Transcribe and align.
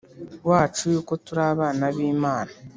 wacu 0.49 0.83
yuko 0.93 1.13
turi 1.25 1.41
abana 1.53 1.83
b 1.95 1.97
Imana 2.13 2.51